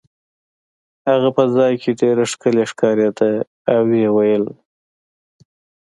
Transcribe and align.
هغه 1.09 1.29
په 1.37 1.43
ځای 1.55 1.73
کې 1.81 1.91
ډېره 2.01 2.23
ښکلې 2.31 2.63
ښکارېده 2.71 3.31
او 3.73 3.81
ویې 3.89 4.09
ویل. 4.15 4.45